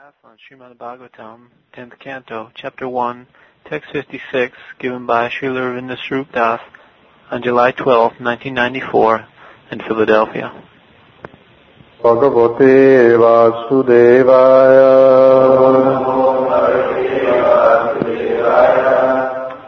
[0.00, 3.26] On Srimad Bhagavatam, 10th Canto, Chapter 1,
[3.66, 6.60] Text 56, given by Srila Ravindra Swarup Das
[7.30, 9.26] on July 12, 1994,
[9.72, 10.64] in Philadelphia.
[12.02, 14.40] Bhagavate Vasudevaya.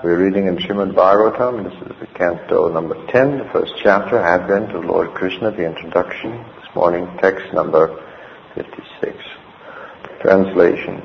[0.02, 1.64] We're reading in Srimad Bhagavatam.
[1.64, 6.42] This is the canto number 10, the first chapter, Advent of Lord Krishna, the introduction.
[6.58, 8.02] This morning, text number
[8.54, 9.41] 56.
[10.22, 11.02] Translation.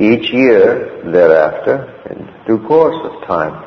[0.00, 3.64] Each year thereafter, in due course of time,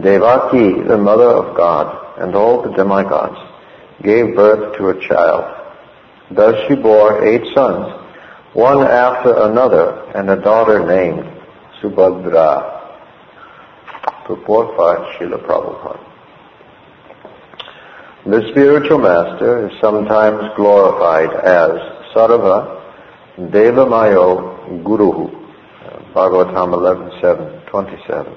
[0.00, 3.38] Devaki, the mother of God, and all the demigods,
[4.02, 5.54] gave birth to a child.
[6.30, 7.92] Thus she bore eight sons,
[8.52, 11.26] one after another, and a daughter named
[11.80, 12.76] Subhadra.
[14.26, 16.04] Purport by Prabhupada.
[18.26, 21.70] The spiritual master is sometimes glorified as
[22.14, 22.77] Sarva
[23.38, 25.30] Devamayo Guruhu,
[26.12, 28.34] Bhagavatam 11.7, 27.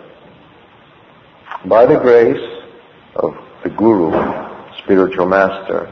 [1.66, 2.64] By the grace
[3.16, 4.12] of the Guru,
[4.84, 5.92] spiritual master,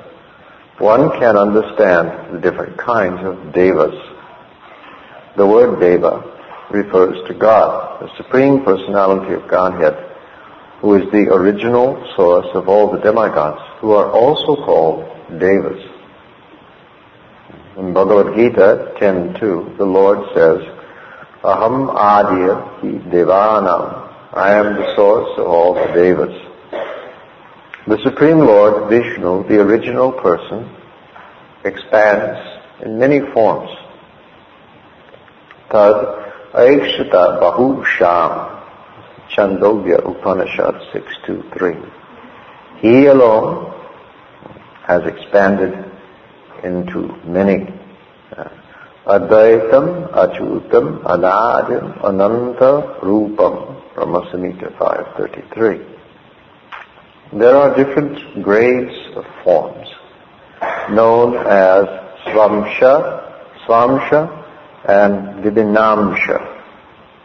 [0.78, 3.96] one can understand the different kinds of devas.
[5.36, 6.24] The word deva
[6.70, 9.98] refers to God, the Supreme Personality of Godhead,
[10.82, 15.04] who is the original source of all the demigods, who are also called
[15.40, 15.82] devas.
[17.80, 20.60] In Bhagavad Gita 10.2, the Lord says,
[21.44, 24.12] Aham Adya Devanam.
[24.34, 26.36] I am the source of all the devas.
[27.88, 30.70] The Supreme Lord, Vishnu, the original person,
[31.64, 32.38] expands
[32.84, 33.70] in many forms.
[35.72, 35.96] Tad
[36.52, 38.62] Aikshata Bahu Syam,
[39.32, 41.78] Chandogya Upanishad 623.
[42.82, 43.74] He alone
[44.86, 45.89] has expanded
[46.64, 47.68] into many.
[48.36, 48.50] Uh,
[49.06, 57.40] Advaitam, Achyutam, Anadim, Ananta, Rupam, Brahmasamhita 533.
[57.40, 59.88] There are different grades of forms
[60.92, 61.86] known as
[62.28, 63.24] Swamsha,
[63.66, 64.40] Swamsha,
[64.88, 66.58] and Vibhinamsha.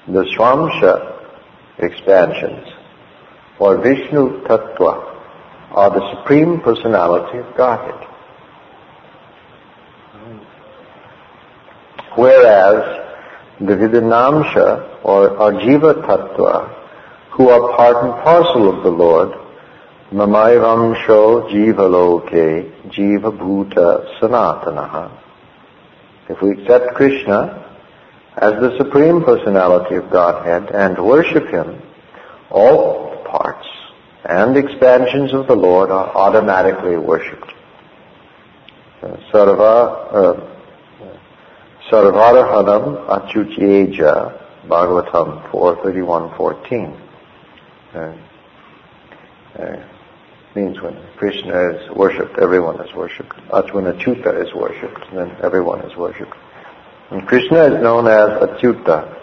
[0.09, 1.13] The Swamsha
[1.79, 2.69] expansions
[3.59, 5.13] or Vishnu Tattva
[5.71, 8.04] are the Supreme Personality of Godhead.
[12.17, 13.05] Whereas
[13.61, 16.83] the Vibhinamsha or Ajiva Tattva,
[17.31, 19.33] who are part and parcel of the Lord,
[20.13, 22.31] Mamayvamsho Jiva Loke
[22.93, 25.21] Jiva Bhuta Sanatanaha.
[26.29, 27.61] If we accept Krishna
[28.37, 31.83] as the Supreme Personality of Godhead and worship Him,
[32.51, 33.67] all parts
[34.25, 37.53] and expansions of the Lord are automatically worshipped.
[39.03, 40.54] Uh, Sarva, uh,
[41.91, 47.01] Sarvarhanam Achyutejya, Bhagavatam 4.31.14.
[47.95, 48.15] Uh,
[49.63, 49.89] uh,
[50.57, 53.35] means when Krishna is worshipped, everyone is worshipped.
[53.75, 56.35] When Achyuta is worshipped, then everyone is worshipped.
[57.11, 59.21] And Krishna is known as Achyuta.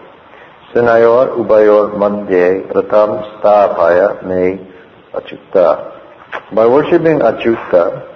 [0.74, 4.72] Senayor Ubhayor Madhye Ratham Sthapaya Me
[5.14, 6.54] Achyuta.
[6.54, 8.08] By worshipping Achyuta,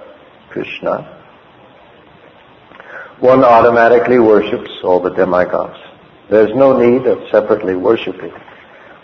[0.50, 1.15] Krishna,
[3.20, 5.78] one automatically worships all the demigods.
[6.28, 8.32] There's no need of separately worshipping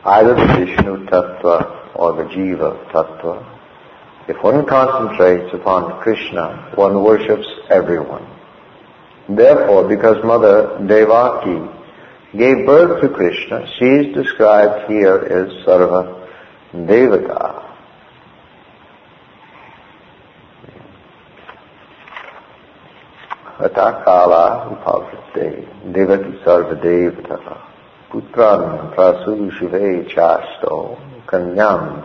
[0.04, 3.58] either the Vishnu Tattva or the Jiva Tattva.
[4.28, 8.26] If one concentrates upon Krishna, one worships everyone.
[9.28, 11.70] Therefore, because Mother Devaki
[12.36, 16.28] gave birth to Krishna, she is described here as Sarva
[16.74, 17.61] Devata.
[23.62, 27.58] Atakala upavate devaki sarvadevata
[28.10, 32.02] putran prasushve chasto kanyam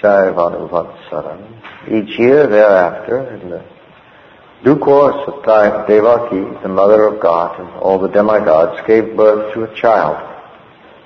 [0.00, 1.40] chaivanuvatsaram.
[1.88, 3.62] Each year thereafter, in the
[4.64, 9.54] due course of time, Devaki, the mother of God and all the demigods, gave birth
[9.54, 10.16] to a child.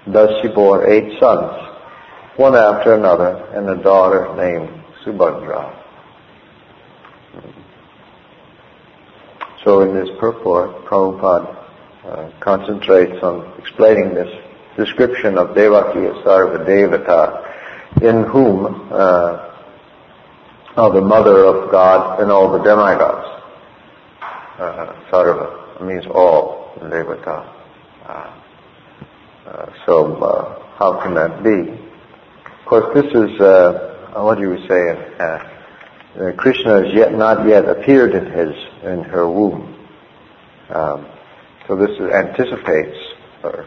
[0.06, 1.52] Thus she bore eight sons,
[2.36, 4.70] one after another, and a daughter named
[5.04, 5.85] Subhadra.
[9.66, 11.56] So in this purport, Prabhupada
[12.04, 14.32] uh, concentrates on explaining this
[14.76, 19.52] description of Devaki as Sarva Devata, in whom uh,
[20.76, 23.26] are the mother of God and all the demigods.
[24.56, 27.52] Uh, Sarva means all, Devata.
[28.06, 28.40] Uh,
[29.48, 31.72] uh, so uh, how can that be?
[31.72, 33.40] Of course, this is,
[34.14, 35.55] what do you say,
[36.20, 39.74] uh, Krishna has yet not yet appeared in his in her womb.
[40.70, 41.06] Um,
[41.66, 42.96] So this anticipates
[43.42, 43.66] her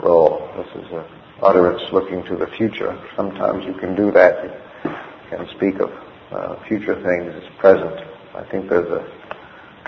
[0.00, 0.48] role.
[0.56, 1.04] This is an
[1.42, 2.98] utterance looking to the future.
[3.16, 4.44] Sometimes you can do that.
[4.84, 4.90] You
[5.28, 5.90] can speak of
[6.32, 8.00] uh, future things as present.
[8.34, 9.04] I think there's a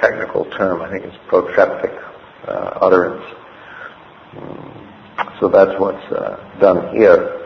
[0.00, 0.82] technical term.
[0.82, 1.92] I think it's protreptic
[2.46, 3.24] uh, utterance.
[4.34, 5.40] Mm.
[5.40, 7.40] So that's what's uh, done here.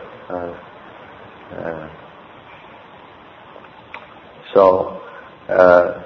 [4.55, 5.01] So,
[5.49, 6.01] uh,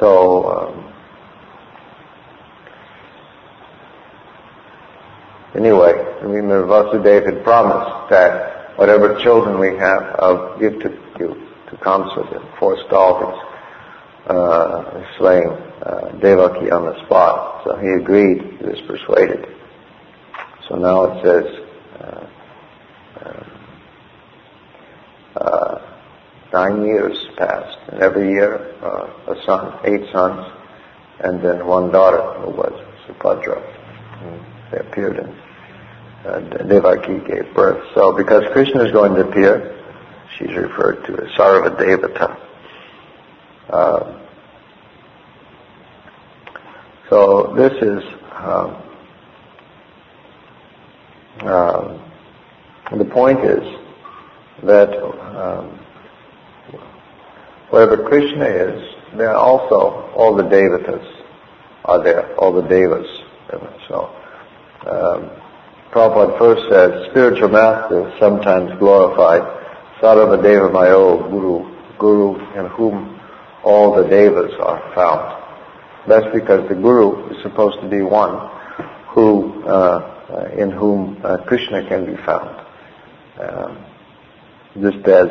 [0.00, 0.94] so um,
[5.54, 10.88] anyway, I mean, the Vasudeva had promised that whatever children we have, I'll give to
[11.20, 15.50] you to Kamsa and forestall his uh, slaying
[15.82, 17.64] uh, Devaki on the spot.
[17.64, 18.40] So he agreed.
[18.60, 19.44] He was persuaded.
[20.70, 21.66] So now it says.
[22.00, 22.26] Uh,
[25.36, 25.78] uh,
[26.56, 28.50] nine years passed, and every year
[28.82, 30.40] uh, a son, eight sons,
[31.20, 32.72] and then one daughter who was
[33.06, 33.60] Subhadra.
[34.70, 35.28] They appeared in
[36.26, 37.84] uh, Devaki gave birth.
[37.94, 39.78] So because Krishna is going to appear,
[40.36, 42.40] she's referred to as Sarvadevata.
[43.68, 44.26] Uh,
[47.10, 48.82] so this is um,
[51.40, 51.98] uh,
[52.96, 53.64] the point is
[54.62, 55.85] that um,
[57.70, 61.04] wherever Krishna is, there are also all the devatas
[61.84, 63.06] are there, all the devas.
[63.88, 64.10] So
[64.86, 65.30] um,
[65.92, 69.42] Prabhupada first said, spiritual master sometimes glorified,
[70.00, 73.20] Sarvadeva Mayo Guru, Guru in whom
[73.64, 75.42] all the devas are found.
[76.06, 78.50] That's because the Guru is supposed to be one
[79.08, 82.66] who, uh, in whom uh, Krishna can be found.
[83.40, 83.84] Um,
[84.80, 85.28] just as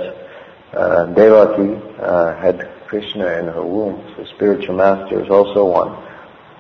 [0.76, 5.90] uh, Devaki uh, had Krishna in her womb, so spiritual master is also one.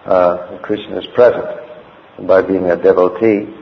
[0.06, 1.46] Uh, Krishna is present.
[2.18, 3.54] And by being a devotee,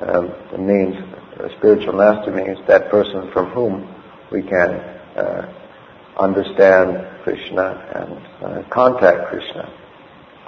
[0.00, 0.96] um, it means
[1.38, 3.94] a spiritual master means that person from whom
[4.30, 4.70] we can
[5.16, 5.52] uh,
[6.16, 9.70] understand Krishna and uh, contact Krishna,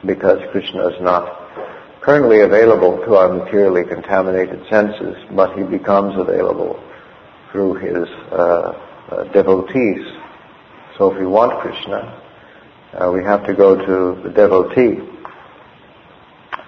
[0.06, 6.82] because Krishna is not currently available to our materially contaminated senses, but he becomes available
[7.50, 8.72] through his uh,
[9.10, 10.06] uh, devotees.
[10.96, 12.22] So if we want Krishna,
[12.92, 15.00] uh, we have to go to the devotee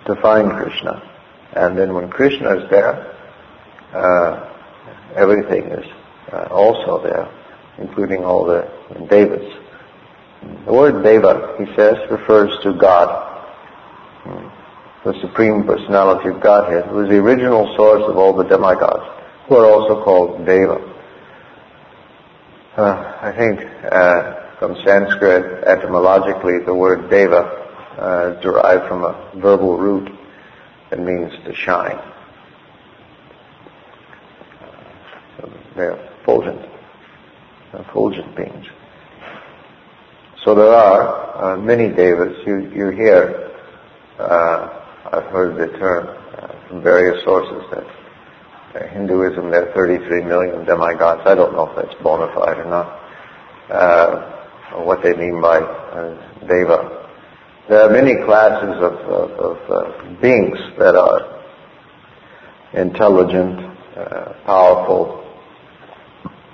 [0.06, 1.02] to find Krishna.
[1.52, 3.14] And then when Krishna is there,
[3.92, 4.52] uh,
[5.16, 5.84] everything is
[6.32, 7.28] uh, also there,
[7.78, 8.68] including all the
[9.08, 9.52] devas.
[10.64, 13.26] The word deva, he says, refers to God,
[15.04, 19.04] the Supreme Personality of Godhead, who is the original source of all the demigods
[19.48, 20.89] who are also called Deva.
[22.80, 23.60] Uh, I think
[23.92, 27.42] uh, from Sanskrit, etymologically, the word Deva
[28.00, 30.10] uh, is derived from a verbal root
[30.88, 32.00] that means to shine.
[35.36, 36.62] So they're fulgent,
[37.74, 38.66] they're fulgent beings.
[40.42, 42.34] So there are uh, many devas.
[42.46, 43.52] You, you hear,
[44.18, 47.84] uh, I've heard the term uh, from various sources that
[48.72, 51.22] Hinduism, there are 33 million demigods.
[51.26, 52.86] I don't know if that's bona fide or not,
[53.68, 57.08] uh, or what they mean by uh, deva.
[57.68, 61.42] There are many classes of, of, of uh, beings that are
[62.74, 63.58] intelligent,
[63.96, 65.16] uh, powerful,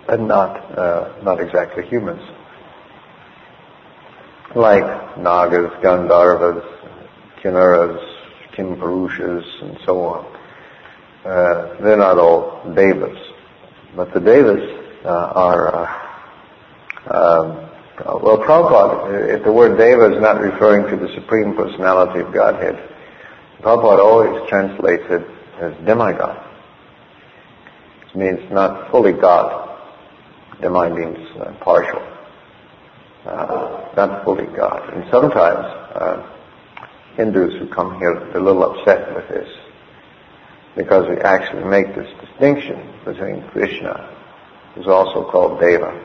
[0.08, 2.22] and not uh, not exactly humans,
[4.54, 6.64] like nagas, gandharvas,
[7.42, 8.00] kinnaras,
[8.56, 10.35] kimpurushas, and so on
[11.26, 13.18] uh, they're not all devas,
[13.96, 14.62] but the devas
[15.04, 15.74] uh, are.
[15.74, 16.02] Uh,
[17.08, 17.70] um,
[18.22, 22.76] well, Prabhupada, if the word deva is not referring to the Supreme Personality of Godhead,
[23.60, 25.26] Prabhupada always translates it
[25.60, 26.40] as demigod.
[28.08, 29.78] It means not fully God.
[30.60, 32.02] Demi means uh, partial.
[33.24, 34.94] Uh, not fully God.
[34.94, 35.64] And sometimes
[35.96, 36.32] uh,
[37.16, 39.48] Hindus who come here, they're a little upset with this
[40.76, 44.14] because we actually make this distinction between Krishna,
[44.74, 45.98] who's also called Deva,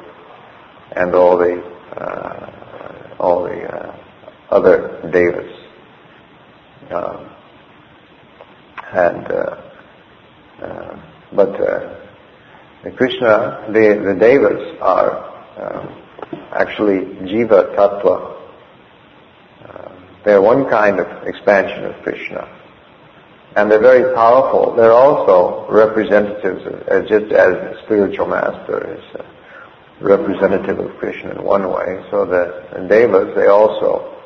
[0.95, 1.61] and all the
[1.97, 3.95] uh, all the uh,
[4.49, 5.57] other Devas.
[6.89, 7.29] Um,
[8.93, 9.61] and uh,
[10.61, 10.99] uh
[11.33, 12.01] but uh,
[12.83, 16.03] the Krishna, the, the Devas are um,
[16.51, 18.37] actually Jiva Tattva.
[19.63, 22.60] Uh, they're one kind of expansion of Krishna
[23.55, 24.75] and they're very powerful.
[24.75, 29.25] They're also representatives, of, just as the spiritual master is a
[29.99, 32.03] representative of Krishna in one way.
[32.09, 34.17] So the Devas, they also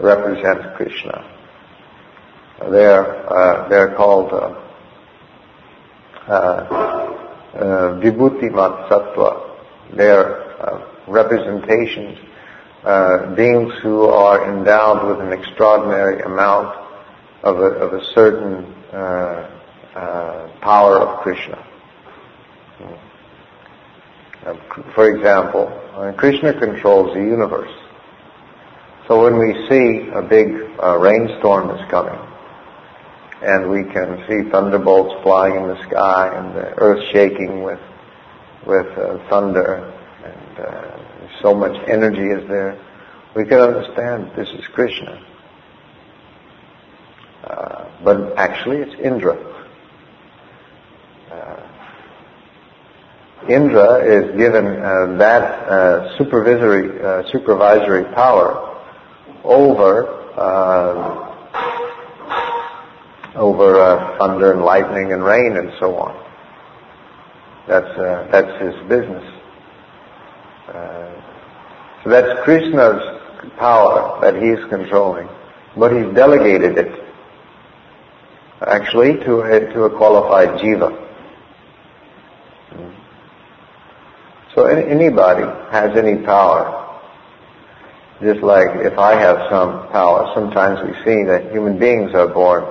[0.00, 1.24] represent Krishna.
[2.70, 4.60] They're, uh, they're called uh,
[6.26, 7.14] uh,
[7.54, 8.50] uh Vibhuti.
[9.94, 12.18] They're uh, representations,
[12.84, 16.87] uh, beings who are endowed with an extraordinary amount
[17.42, 18.74] of a, of a certain
[20.60, 21.64] power of Krishna.
[24.94, 25.66] For example,
[26.16, 27.70] Krishna controls the universe.
[29.08, 32.18] So when we see a big uh, rainstorm is coming,
[33.42, 37.80] and we can see thunderbolts flying in the sky and the earth shaking with
[38.66, 40.98] with uh, thunder, and uh,
[41.40, 42.78] so much energy is there,
[43.34, 45.24] we can understand this is Krishna.
[47.48, 49.36] Uh, but actually, it's Indra.
[51.30, 51.66] Uh,
[53.48, 58.68] Indra is given uh, that supervisory supervisory power
[59.44, 61.28] over uh,
[63.34, 66.14] over uh, thunder and lightning and rain and so on.
[67.66, 69.24] That's uh, that's his business.
[70.68, 71.22] Uh,
[72.04, 73.02] so that's Krishna's
[73.58, 75.28] power that he's controlling,
[75.76, 76.87] but he's delegated it
[78.68, 81.06] actually to a, to a qualified jiva.
[84.54, 86.78] So anybody has any power
[88.20, 92.64] just like if I have some power, sometimes we see that human beings are born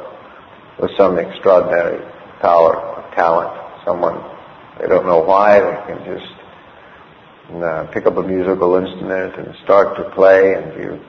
[0.77, 2.03] with some extraordinary
[2.41, 3.55] power or talent.
[3.85, 4.21] Someone,
[4.77, 6.33] they don't know why, they can just
[7.63, 10.99] uh, pick up a musical instrument and start to play and you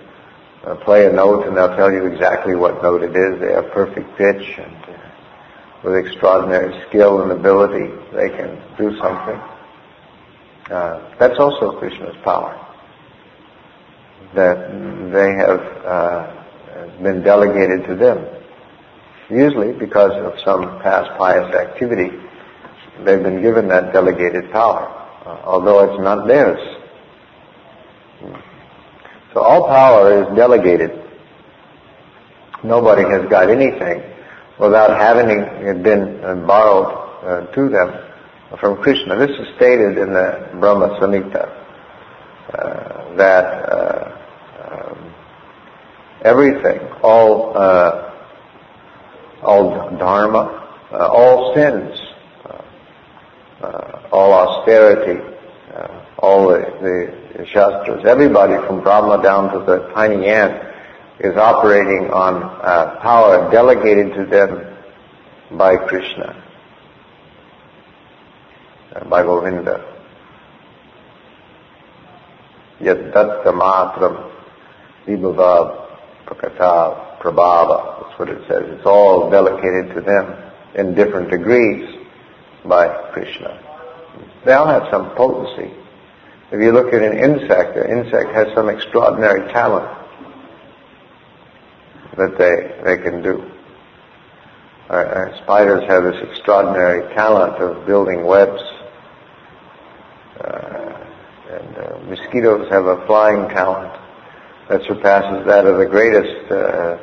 [0.65, 3.41] uh, play a note and they'll tell you exactly what note it is.
[3.41, 4.99] They have perfect pitch and uh,
[5.85, 9.41] with extraordinary skill and ability they can do something.
[10.71, 12.65] Uh, that's also Krishna's power
[14.35, 14.71] that
[15.13, 18.27] they have uh, been delegated to them.
[19.31, 22.11] Usually because of some past pious activity,
[23.05, 24.89] they've been given that delegated power,
[25.25, 26.78] uh, although it's not theirs.
[29.35, 30.91] So all power is delegated.
[32.65, 34.03] Nobody has got anything
[34.59, 36.87] without having it been uh, borrowed
[37.23, 37.93] uh, to them
[38.59, 39.17] from Krishna.
[39.17, 41.59] This is stated in the Brahma Samhita.
[42.49, 44.15] Uh, that uh,
[46.23, 48.15] everything, all uh,
[49.43, 52.01] all dharma, uh, all sins,
[54.11, 55.21] all austerity,
[56.19, 60.63] all the, the, shastras, everybody from Brahma down to the tiny ant
[61.21, 64.77] is operating on uh, power delegated to them
[65.57, 66.45] by Krishna,
[69.09, 69.95] by Govinda.
[72.81, 74.31] Yad datta matram
[75.07, 75.89] vibhavav
[76.27, 78.63] prakata, prabhava, that's what it says.
[78.67, 80.35] It's all delegated to them
[80.75, 81.99] in different degrees
[82.65, 83.65] by Krishna.
[84.45, 85.75] They all have some potency.
[86.51, 89.87] If you look at an insect, an insect has some extraordinary talent
[92.17, 93.51] that they, they can do.
[94.89, 98.63] Our, our spiders have this extraordinary talent of building webs.
[100.41, 101.05] Uh,
[101.51, 103.93] and uh, mosquitoes have a flying talent
[104.71, 106.99] that surpasses that of the greatest uh,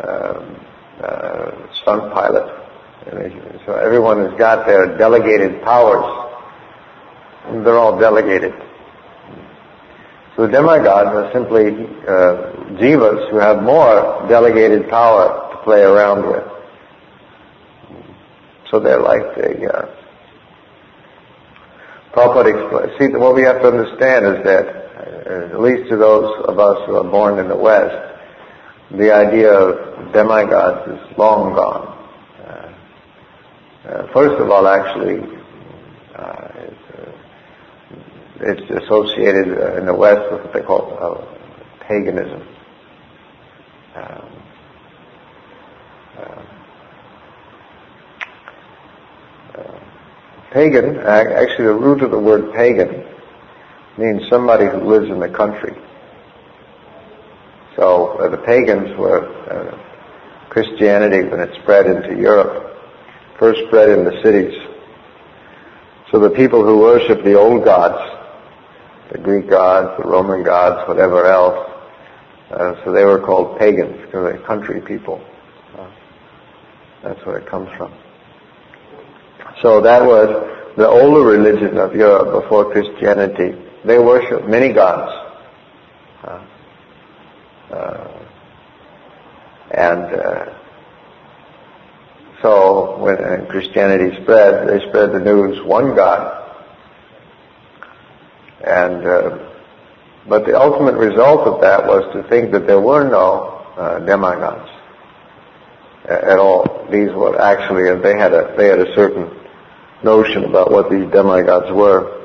[0.00, 2.60] uh, uh, stunt pilot.
[3.66, 6.23] So everyone has got their delegated powers.
[7.46, 8.52] And they're all delegated.
[10.36, 16.26] So the demigods are simply uh, jivas who have more delegated power to play around
[16.26, 16.44] with.
[18.70, 20.04] So they're like the uh,
[22.14, 24.84] Prabhupada See, what we have to understand is that
[25.26, 28.14] at least to those of us who are born in the West,
[28.92, 31.88] the idea of demigods is long gone.
[32.38, 35.18] Uh, uh, first of all, actually,
[36.14, 37.12] uh, it's, uh,
[38.40, 42.42] it's, associated uh, in the West with what they call uh, paganism.
[43.94, 44.34] Um,
[50.54, 53.04] pagan, actually the root of the word pagan
[53.98, 55.74] means somebody who lives in the country.
[57.76, 62.76] So uh, the pagans were uh, Christianity when it spread into Europe,
[63.38, 64.54] first spread in the cities.
[66.12, 68.13] So the people who worship the old gods,
[69.12, 71.70] the Greek gods, the Roman gods, whatever else,
[72.50, 75.24] uh, so they were called pagans because they're country people.
[75.76, 75.90] Uh,
[77.02, 77.92] that's where it comes from.
[79.62, 80.28] So that was
[80.76, 85.12] the older religion of Europe before Christianity they worshiped many gods.
[86.22, 86.46] Uh,
[87.70, 88.20] uh,
[89.70, 90.54] And uh,
[92.40, 96.43] so when uh, Christianity spread, they spread the news, one God.
[98.66, 99.38] And, uh,
[100.28, 104.70] but the ultimate result of that was to think that there were no uh, demigods
[106.08, 106.86] at all.
[106.90, 109.30] These were actually, and they had a, they had a certain
[110.02, 112.22] notion about what these demigods were.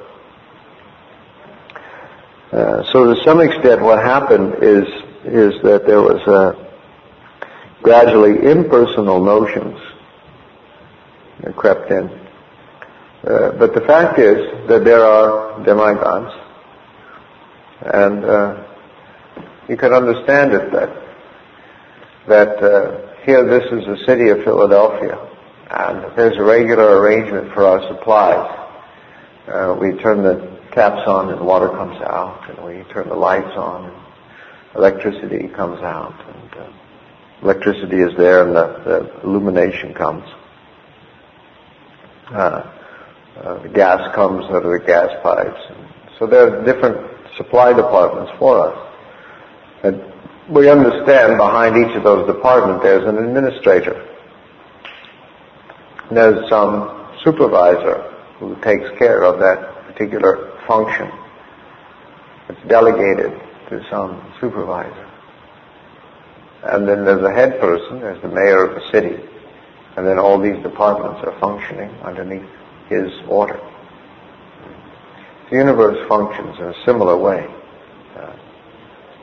[2.51, 4.85] Uh, so to some extent what happened is,
[5.23, 6.53] is that there was uh,
[7.81, 9.79] gradually impersonal notions
[11.41, 12.09] that crept in.
[13.21, 14.37] Uh, but the fact is
[14.69, 16.33] that there are demigods,
[17.81, 18.63] and uh,
[19.67, 20.89] you can understand it that
[22.29, 25.17] that uh, here this is the city of Philadelphia,
[25.69, 28.55] and there's a regular arrangement for our supplies.
[29.47, 33.51] Uh, we turn the taps on and water comes out, and we turn the lights
[33.57, 33.97] on and
[34.75, 36.71] electricity comes out, and uh,
[37.41, 40.23] electricity is there and the, the illumination comes.
[43.43, 45.61] Uh, gas comes out of the gas pipes.
[46.17, 48.95] So there are different supply departments for us.
[49.83, 50.03] And
[50.49, 54.05] we understand behind each of those departments there's an administrator.
[56.11, 58.01] There's some supervisor
[58.39, 61.09] who takes care of that particular function.
[62.49, 65.09] It's delegated to some supervisor.
[66.63, 69.23] And then there's a head person, there's the mayor of the city,
[69.95, 72.49] and then all these departments are functioning underneath
[72.89, 73.59] his order.
[75.49, 77.47] The universe functions in a similar way.
[78.15, 78.35] Uh,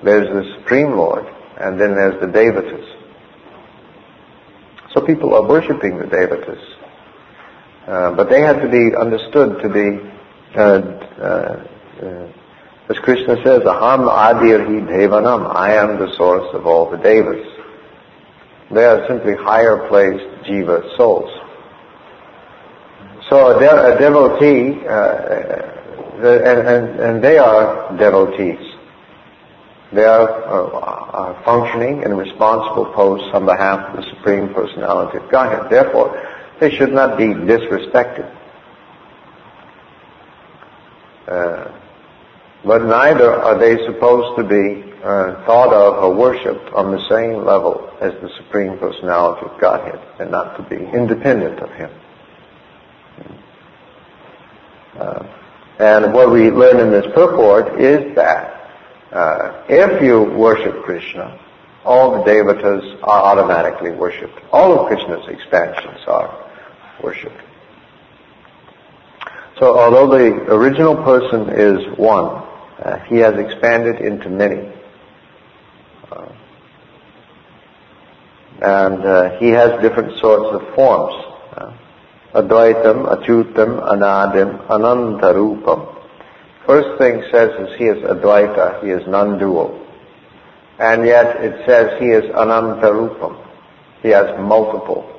[0.03, 1.27] there's the Supreme Lord,
[1.59, 2.93] and then there's the Devatas.
[4.95, 6.63] So people are worshipping the Devatas.
[7.87, 10.17] Uh, but they have to be understood to be
[10.57, 10.81] uh,
[11.21, 11.69] uh,
[12.03, 12.33] uh,
[12.89, 17.45] as Krishna says, Aham Adirhi Devanam, I am the source of all the devas.
[18.71, 21.36] They are simply higher placed jiva souls.
[23.29, 28.61] So a, de- a devotee, uh, the, and, and, and, they are devotees.
[29.93, 35.31] They are, uh, are functioning in responsible posts on behalf of the Supreme Personality of
[35.31, 35.71] Godhead.
[35.71, 36.23] Therefore,
[36.61, 38.33] they should not be disrespected.
[41.27, 41.73] Uh,
[42.65, 47.45] but neither are they supposed to be uh, thought of or worshipped on the same
[47.45, 51.91] level as the Supreme Personality of Godhead, and not to be independent of Him.
[54.99, 55.27] Uh,
[55.79, 58.71] and what we learn in this purport is that
[59.13, 61.39] uh, if you worship Krishna,
[61.85, 64.39] all the devatas are automatically worshipped.
[64.53, 66.49] All of Krishna's expansions are
[67.03, 67.41] worshipped.
[69.59, 72.43] So although the original person is one,
[72.79, 74.73] uh, he has expanded into many.
[76.11, 76.29] Uh,
[78.63, 81.27] and uh, he has different sorts of forms.
[82.37, 85.95] Advaitam, Achyutam, Anadim, Anantarupam.
[86.67, 89.83] First thing says is he is Advaita, he is non-dual.
[90.79, 93.43] And yet it says he is Anantarupam.
[94.03, 95.11] He has multiple,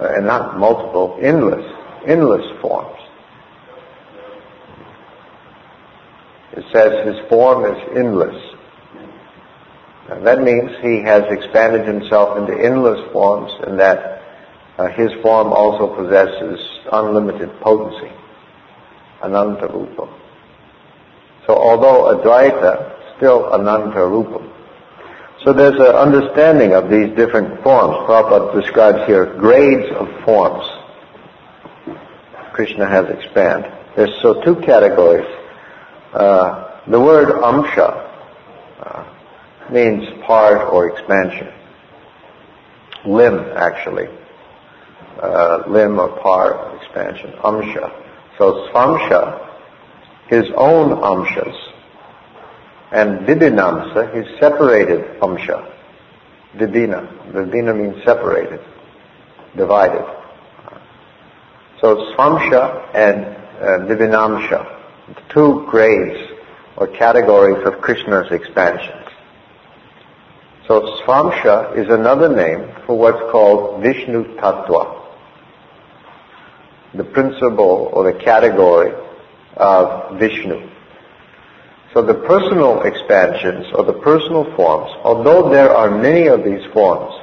[0.00, 1.64] uh, and not multiple, endless,
[2.06, 2.96] endless forms.
[6.52, 8.42] It says his form is endless.
[10.10, 14.17] And that means he has expanded himself into endless forms and that
[14.78, 16.60] uh, his form also possesses
[16.92, 18.12] unlimited potency,
[19.22, 20.08] ananta rupa.
[21.46, 24.54] So although Advaita, still ananta rupa.
[25.44, 27.94] So there's an understanding of these different forms.
[28.06, 30.64] Prabhupada describes here grades of forms.
[32.52, 33.72] Krishna has expanded.
[33.94, 35.26] There's so two categories
[36.12, 38.08] uh, the word amsha
[38.80, 39.04] uh,
[39.70, 41.48] means part or expansion.
[43.04, 44.08] Limb, actually.
[45.18, 47.32] Uh, limb or part, expansion.
[47.42, 47.92] Amsha.
[48.38, 49.48] So svamsha,
[50.28, 51.56] his own amshas.
[52.92, 55.74] And vibhinamsa, his separated amsha.
[56.56, 57.32] Dibina.
[57.32, 58.60] Dibina means separated,
[59.56, 60.06] divided.
[61.80, 64.78] So svamsha and uh, vibhinamsha
[65.30, 66.32] two grades
[66.76, 69.06] or categories of Krishna's expansions.
[70.66, 74.97] So Svamsha is another name for what's called Vishnu Tattva,
[76.94, 78.92] the principle or the category
[79.56, 80.70] of Vishnu.
[81.94, 87.14] So the personal expansions or the personal forms, although there are many of these forms,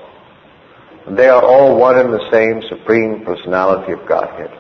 [1.08, 4.52] they are all one and the same Supreme Personality of Godhead.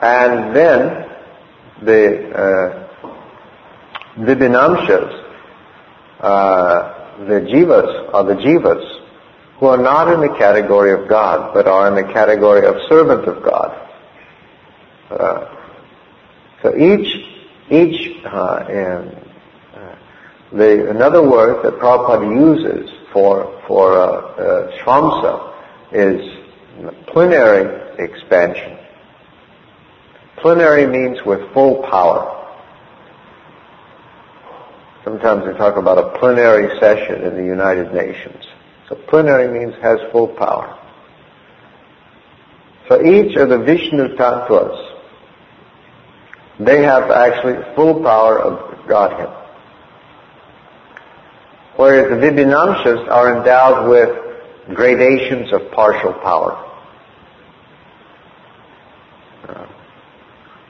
[0.00, 1.08] And then
[1.82, 2.82] the uh,
[4.18, 5.24] Vibhinamshas,
[6.20, 9.01] uh, the jivas are the jivas
[9.62, 13.28] who are not in the category of God, but are in the category of servant
[13.28, 13.90] of God.
[15.08, 15.56] Uh,
[16.60, 17.24] so each,
[17.70, 19.16] each, uh, in,
[19.72, 19.96] uh,
[20.52, 25.54] the, another word that Prabhupada uses for, for uh, uh, shvamsa
[25.92, 28.76] is plenary expansion.
[30.38, 32.36] Plenary means with full power.
[35.04, 38.44] Sometimes we talk about a plenary session in the United Nations.
[38.92, 40.78] So plenary means has full power.
[42.90, 44.98] So each of the Vishnu Tattvas,
[46.60, 49.30] they have actually full power of Godhead.
[51.76, 56.68] Whereas the Vibhinamshas are endowed with gradations of partial power.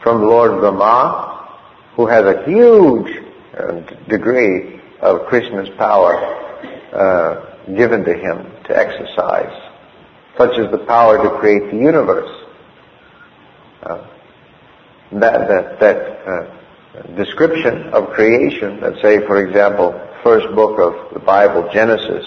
[0.04, 1.58] From Lord Brahma,
[1.96, 3.20] who has a huge
[3.58, 6.14] uh, degree of Krishna's power
[6.92, 9.53] uh, given to him to exercise,
[10.37, 12.31] such as the power to create the universe.
[13.83, 14.07] Uh,
[15.12, 15.96] that that that
[16.27, 22.27] uh, description of creation, let's say, for example, first book of the Bible, Genesis.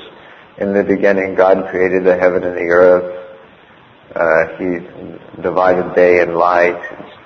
[0.57, 3.21] In the beginning, God created the heaven and the earth.
[4.15, 6.81] Uh, he divided day and light,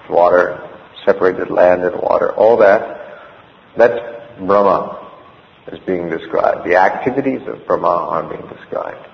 [0.09, 0.67] water,
[1.05, 2.33] separated land and water.
[2.33, 2.99] All that
[3.77, 3.99] that's
[4.39, 4.98] Brahma
[5.67, 6.67] is being described.
[6.67, 9.07] The activities of Brahma are being described.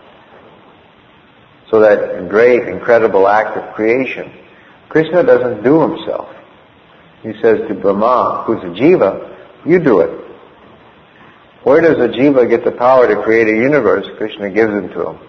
[1.70, 4.32] So that great, incredible act of creation,
[4.90, 6.34] Krishna doesn't do himself.
[7.24, 10.26] He says to Brahma, who's a jiva, you do it.
[11.64, 14.06] Where does a jiva get the power to create a universe?
[14.18, 15.20] Krishna gives it to him.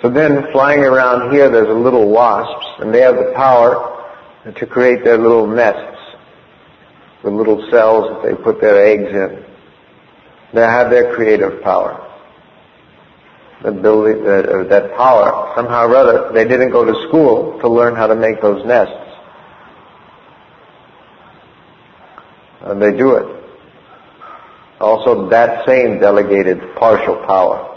[0.00, 4.01] So then flying around here, there's a little wasps, and they have the power
[4.44, 6.00] to create their little nests,
[7.22, 9.44] the little cells that they put their eggs in.
[10.52, 12.08] They have their creative power.
[13.62, 17.94] That, building, uh, that power, somehow or other, they didn't go to school to learn
[17.94, 18.92] how to make those nests.
[22.62, 23.44] And they do it.
[24.80, 27.68] Also, that same delegated partial power.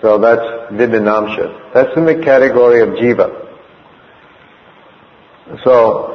[0.00, 1.74] So that's Vibhinamsha.
[1.74, 3.49] That's in the category of jiva.
[5.64, 6.14] So,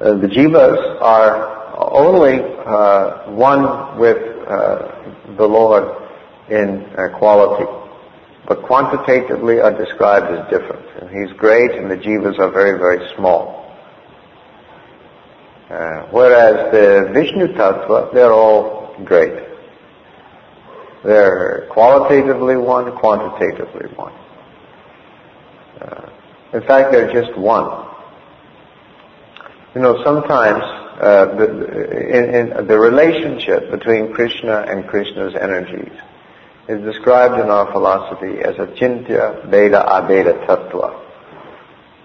[0.00, 1.60] uh, the jivas are
[1.92, 5.96] only uh, one with uh, the Lord
[6.50, 7.64] in uh, quality,
[8.46, 10.86] but quantitatively are described as different.
[11.00, 13.60] And He's great, and the jivas are very, very small.
[15.68, 19.39] Uh, whereas the Vishnu Tattva, they're all great.
[21.04, 24.12] They're qualitatively one, quantitatively one.
[25.80, 26.10] Uh,
[26.52, 27.86] in fact, they're just one.
[29.74, 30.62] You know, sometimes
[31.00, 31.44] uh, the,
[32.08, 35.92] in, in the relationship between Krishna and Krishna's energies
[36.68, 41.00] is described in our philosophy as a chintya bheda abheda tattva.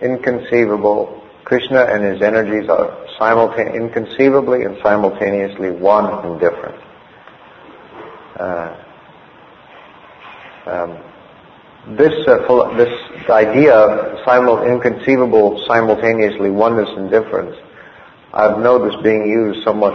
[0.01, 1.23] Inconceivable.
[1.43, 6.81] Krishna and his energies are simultane- inconceivably and simultaneously one and different.
[8.39, 8.75] Uh,
[10.65, 10.97] um,
[11.97, 17.55] this uh, this idea of simul- inconceivable simultaneously oneness and difference,
[18.33, 19.93] I've noticed being used somewhat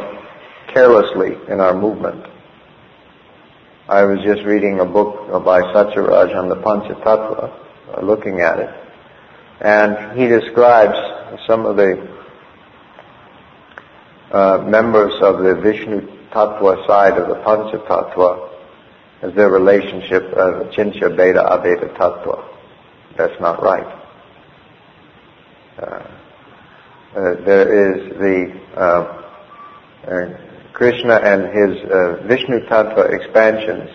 [0.72, 2.24] carelessly in our movement.
[3.88, 8.70] I was just reading a book by Satyaraj on the Panchatattva, uh, looking at it,
[9.60, 10.96] and he describes
[11.48, 12.08] some of the
[14.30, 18.59] uh, members of the Vishnu Tattva side of the Pancha Tattva
[19.22, 22.48] as their relationship of uh, Chintya Bheda Abheda Tattva.
[23.18, 24.00] That's not right.
[25.78, 29.26] Uh, uh, there is the uh,
[30.06, 33.90] uh, Krishna and his Vishnu Tattva expansions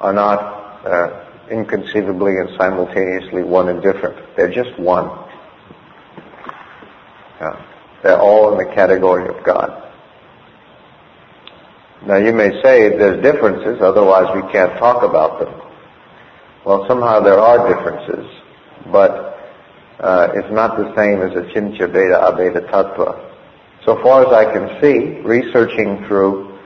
[0.00, 4.16] are not inconceivably and simultaneously one and different.
[4.36, 5.10] They're just one.
[8.02, 9.83] They're all in the category of God.
[12.06, 15.54] Now you may say there's differences, otherwise we can't talk about them.
[16.66, 18.26] Well, somehow there are differences,
[18.92, 19.38] but
[20.00, 23.30] uh, it's not the same as a Chintya Bheda Abheda Tattva.
[23.84, 26.58] So far as I can see, researching through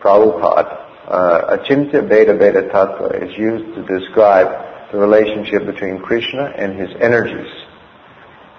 [0.00, 6.78] Prabhupada, uh, Achintya Bheda Bheda Tattva is used to describe the relationship between Krishna and
[6.78, 7.52] his energies.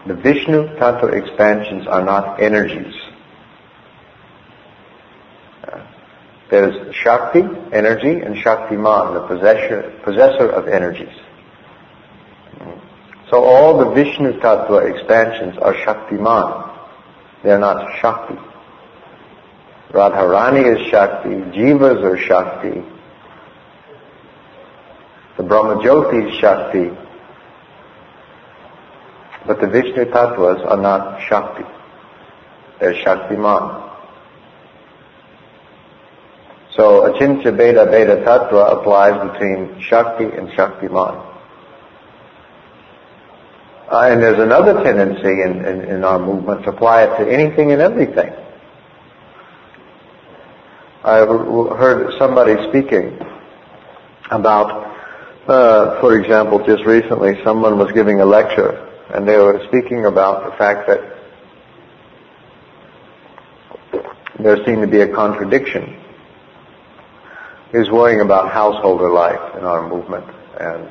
[0.05, 2.93] The Vishnu Tattva expansions are not energies.
[6.49, 7.41] There's Shakti,
[7.73, 11.15] energy, and Shaktiman, the possessor, possessor of energies.
[13.29, 16.73] So all the Vishnu Tattva expansions are Shaktiman.
[17.43, 18.35] They're not Shakti.
[19.91, 22.83] Radharani is Shakti, Jivas are Shakti,
[25.37, 26.89] the Brahmajyoti is Shakti,
[29.45, 31.63] but the Vishnu Tattvas are not Shakti.
[32.79, 33.86] They're Shaktiman.
[36.77, 41.25] So Achintya Bheda Bheda Tattva applies between Shakti and Shaktiman.
[43.91, 47.71] Uh, and there's another tendency in, in, in, our movement to apply it to anything
[47.71, 48.31] and everything.
[51.03, 53.17] I heard somebody speaking
[54.29, 54.93] about,
[55.47, 60.51] uh, for example, just recently someone was giving a lecture and they were speaking about
[60.51, 61.17] the fact that
[64.37, 66.03] there seemed to be a contradiction.
[67.77, 70.25] Was worrying about householder life in our movement
[70.59, 70.89] and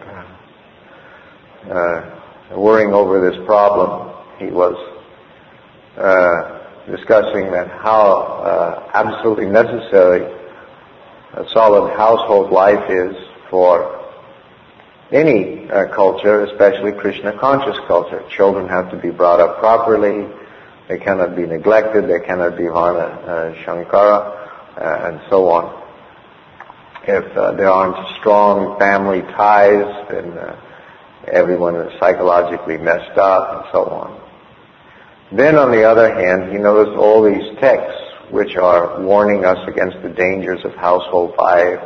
[1.68, 4.76] uh, worrying over this problem, he was
[5.96, 10.32] uh, discussing that how uh, absolutely necessary
[11.32, 13.16] a solid household life is
[13.50, 14.08] for
[15.10, 18.22] any uh, culture, especially Krishna conscious culture.
[18.30, 20.32] Children have to be brought up properly.
[20.86, 22.08] They cannot be neglected.
[22.08, 25.85] They cannot be Varna uh, Shankara, uh, and so on.
[27.08, 30.60] If uh, there aren't strong family ties, then uh,
[31.30, 34.20] everyone is psychologically messed up and so on.
[35.30, 40.02] Then on the other hand, he noticed all these texts which are warning us against
[40.02, 41.80] the dangers of household life,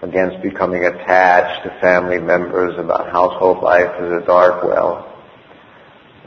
[0.00, 5.12] against becoming attached to family members, about household life as a dark well.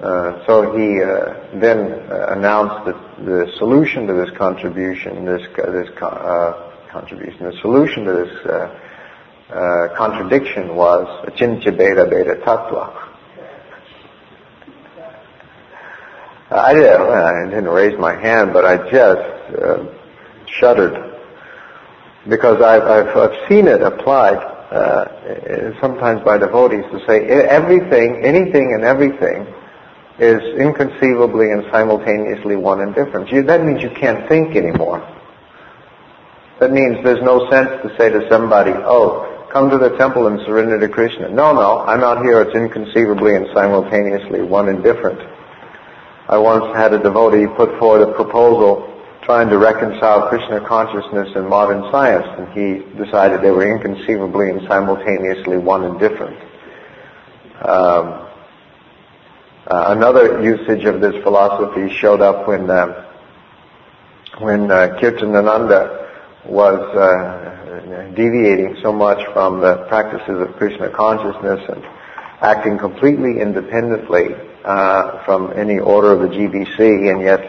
[0.01, 1.91] Uh, so he uh, then
[2.29, 8.45] announced that the solution to this contribution, this this uh, contribution, the solution to this
[8.45, 8.79] uh,
[9.49, 13.05] uh, contradiction was achintya bheda bheda tattva.
[16.51, 19.85] I, did, I didn't raise my hand, but I just uh,
[20.59, 21.19] shuddered
[22.27, 28.73] because I've, I've, I've seen it applied uh, sometimes by devotees to say everything, anything
[28.73, 29.47] and everything
[30.19, 33.29] is inconceivably and simultaneously one and different.
[33.47, 35.01] That means you can't think anymore.
[36.59, 40.39] That means there's no sense to say to somebody, oh, come to the temple and
[40.45, 41.29] surrender to Krishna.
[41.29, 42.41] No, no, I'm out here.
[42.41, 45.19] It's inconceivably and simultaneously one and different.
[46.27, 48.85] I once had a devotee put forward a proposal
[49.23, 54.67] trying to reconcile Krishna consciousness and modern science, and he decided they were inconceivably and
[54.67, 56.37] simultaneously one and different.
[57.61, 58.27] Um,
[59.67, 63.05] uh, another usage of this philosophy showed up when uh,
[64.39, 65.98] when uh, Kirtanananda
[66.45, 71.83] was uh, deviating so much from the practices of Krishna consciousness and
[72.41, 77.41] acting completely independently uh, from any order of the GBC, and yet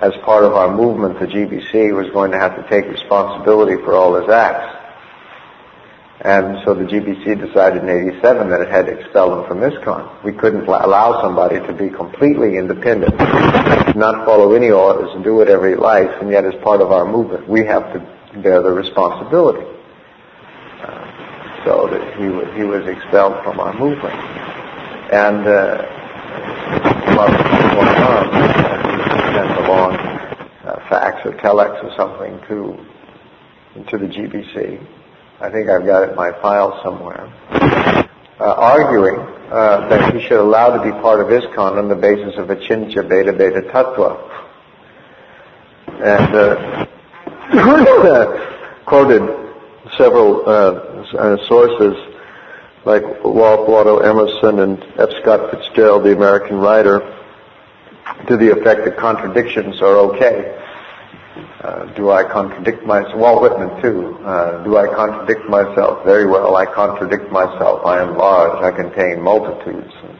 [0.00, 3.94] as part of our movement, the GBC was going to have to take responsibility for
[3.94, 4.74] all his acts.
[6.20, 10.24] And so the GBC decided in 87 that it had to expel him from ISKCON.
[10.24, 13.16] We couldn't allow somebody to be completely independent,
[13.96, 17.04] not follow any orders and do whatever he likes, and yet as part of our
[17.10, 19.66] movement, we have to bear the responsibility.
[20.82, 24.14] Uh, so that he was, he was expelled from our movement.
[25.12, 25.96] And uh,
[29.36, 32.76] sent along uh, fax or telex or something to
[33.90, 34.84] to the GBC.
[35.40, 37.30] I think I've got it in my file somewhere.
[38.40, 39.20] Uh, arguing
[39.50, 43.06] uh, that he should allow to be part of ISKCON on the basis of achintya
[43.06, 44.16] bheda bheda tattva.
[45.88, 46.85] And uh,
[48.86, 49.22] quoted
[49.96, 50.72] several uh,
[51.16, 51.96] uh, sources
[52.84, 55.10] like Walt Waldo Emerson and F.
[55.20, 57.00] Scott Fitzgerald, the American writer,
[58.28, 60.62] to the effect that contradictions are okay.
[61.60, 63.16] Uh, do I contradict myself?
[63.16, 64.18] Walt Whitman too.
[64.24, 66.04] Uh, do I contradict myself?
[66.04, 67.84] Very well, I contradict myself.
[67.84, 68.62] I am large.
[68.62, 69.92] I contain multitudes.
[70.02, 70.18] And,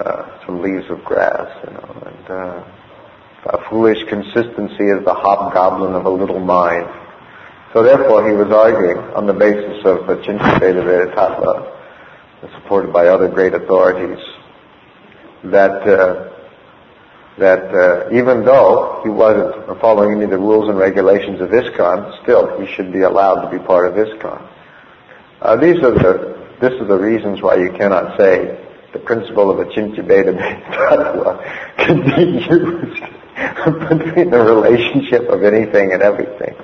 [0.00, 2.64] uh, some leaves of grass, you know, and uh,
[3.46, 6.88] a foolish consistency is the hobgoblin of a little mind.
[7.72, 11.70] So therefore he was arguing on the basis of the Chintabeda Vedatata,
[12.54, 14.22] supported by other great authorities,
[15.44, 16.30] that uh,
[17.36, 22.22] that uh, even though he wasn't following any of the rules and regulations of ISKCON,
[22.22, 24.48] still he should be allowed to be part of ISKCON.
[25.42, 28.58] Uh, these are the this is the reasons why you cannot say
[28.92, 30.38] the principle of Achintya Bheda
[30.70, 33.23] Tattva can be used
[33.64, 36.54] between the relationship of anything and everything.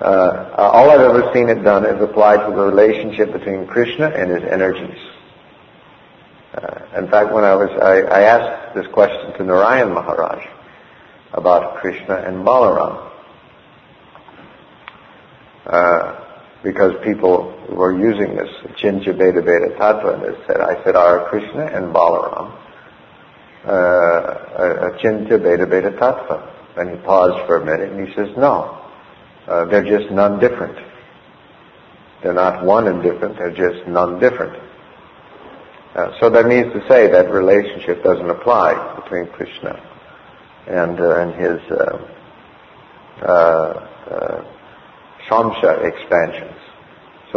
[0.00, 4.30] uh, all I've ever seen it done is applied to the relationship between Krishna and
[4.30, 4.98] his energies.
[6.52, 10.42] Uh, in fact, when I was, I, I, asked this question to Narayan Maharaj
[11.32, 13.10] about Krishna and Balaram.
[15.66, 16.22] Uh,
[16.62, 18.48] because people were using this
[18.80, 22.55] Chintya Bheda Bheda Tattva, and they said, I said, are Krishna and Balaram
[23.66, 26.52] uh, Achintya Bheda Bheda Tattva?
[26.76, 28.82] And he paused for a minute, and he says, no,
[29.48, 30.76] uh, they're just none different.
[32.22, 34.62] They're not one and different, they're just none different.
[35.94, 39.80] Uh, so that means to say that relationship doesn't apply between Krishna
[40.66, 44.44] and, uh, and his uh, uh,
[45.28, 46.65] samsa expansions.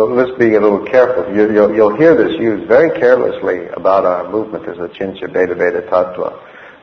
[0.08, 1.36] Let's be a little careful.
[1.36, 5.90] You, will you'll hear this used very carelessly about our movement as Achintya Bheda Bheda
[5.90, 6.42] Tattva,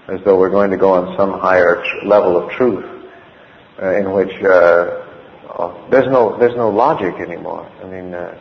[0.08, 2.84] as though we're going to go on some higher tr- level of truth
[3.80, 5.02] uh, in which uh,
[5.48, 7.66] oh, there's no there's no logic anymore.
[7.82, 8.38] I mean, uh,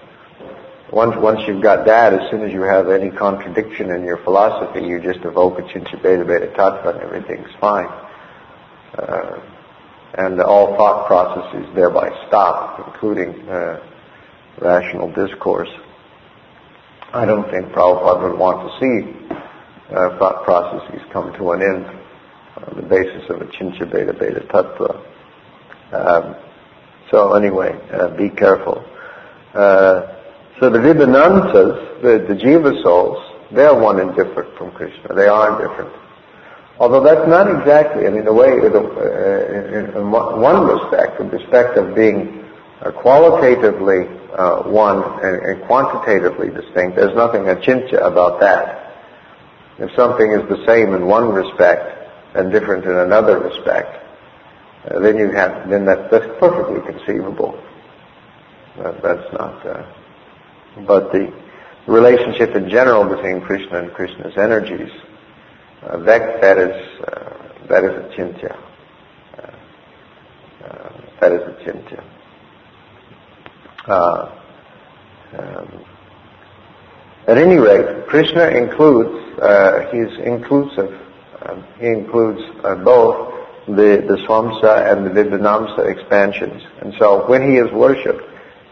[0.92, 4.86] once once you've got that, as soon as you have any contradiction in your philosophy,
[4.86, 7.88] you just evoke Achintya Bheda Bheda Tattva and everything's fine.
[8.98, 9.40] Uh,
[10.16, 13.80] and all thought processes thereby stop, including uh,
[14.60, 15.70] rational discourse.
[17.14, 19.26] I don't think Prabhupada would want to see
[19.90, 21.86] uh, thought processes come to an end
[22.58, 25.02] on the basis of Achintya Bheda Bheda Tattva.
[25.94, 26.36] Um,
[27.12, 28.84] so anyway, uh, be careful.
[29.54, 30.14] Uh,
[30.60, 33.18] so the Vibhinamsas, the, the Jiva souls,
[33.52, 35.14] they're one and different from Krishna.
[35.14, 35.94] They are different.
[36.80, 41.32] Although that's not exactly, I mean, the way, the, uh, in, in one respect, with
[41.32, 42.44] respect of being
[42.82, 48.94] uh, qualitatively uh, one and, and, quantitatively distinct, there's nothing achintya about that.
[49.80, 54.04] If something is the same in one respect and different in another respect,
[54.90, 57.62] uh, then you have, then that, that's perfectly conceivable.
[58.78, 59.86] That, that's not, uh,
[60.86, 61.32] but the
[61.88, 64.92] relationship in general between Krishna and Krishna's energies
[65.86, 68.58] uh, that that is uh, that is achintya.
[69.38, 70.90] Uh,
[71.22, 71.54] that is a
[73.86, 74.42] chintya.
[75.38, 75.86] Um,
[77.28, 81.02] at any rate, Krishna includes, uh, he's inclusive.
[81.42, 83.34] Um, he includes uh, both
[83.68, 86.62] the, the Swamsa and the Vibhinamsa expansions.
[86.82, 88.24] And so when he is worshipped,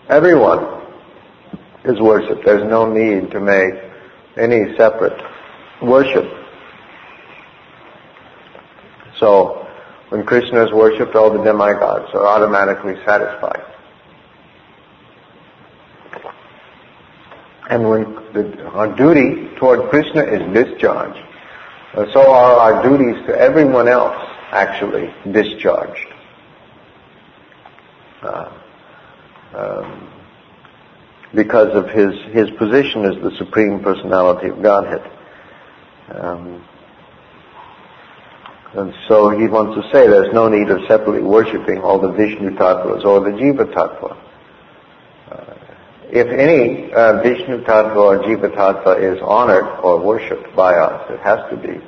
[0.10, 0.84] everyone
[1.84, 2.46] is worshipped.
[2.46, 3.74] There's no need to make
[4.38, 5.20] any separate
[5.82, 6.26] worship
[9.24, 9.66] so
[10.10, 13.64] when Krishna is worshipped, all the demigods are automatically satisfied.
[17.70, 21.20] And when the, our duty toward Krishna is discharged,
[21.96, 24.16] uh, so are our duties to everyone else
[24.52, 26.08] actually discharged.
[28.22, 28.52] Uh,
[29.54, 30.10] um,
[31.36, 35.12] because of his, his position as the Supreme Personality of Godhead.
[36.10, 36.64] Um,
[38.76, 42.52] and so he wants to say there's no need of separately worshipping all the Vishnu
[42.52, 44.18] Tattvas or the Jiva Tattva.
[46.16, 51.20] If any uh, Vishnu Tattva or Jiva Tattva is honored or worshipped by us, it
[51.22, 51.82] has to be